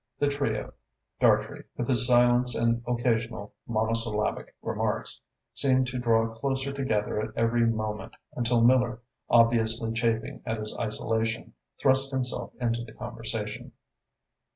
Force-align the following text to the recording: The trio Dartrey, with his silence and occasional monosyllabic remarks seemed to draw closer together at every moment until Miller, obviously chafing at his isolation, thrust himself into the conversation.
The 0.17 0.29
trio 0.29 0.73
Dartrey, 1.19 1.65
with 1.77 1.87
his 1.87 2.07
silence 2.07 2.55
and 2.55 2.81
occasional 2.87 3.53
monosyllabic 3.67 4.55
remarks 4.63 5.21
seemed 5.53 5.85
to 5.89 5.99
draw 5.99 6.33
closer 6.33 6.73
together 6.73 7.21
at 7.21 7.37
every 7.37 7.67
moment 7.67 8.15
until 8.35 8.61
Miller, 8.63 8.99
obviously 9.29 9.91
chafing 9.93 10.41
at 10.43 10.57
his 10.57 10.75
isolation, 10.75 11.53
thrust 11.79 12.09
himself 12.09 12.51
into 12.59 12.83
the 12.83 12.93
conversation. 12.93 13.73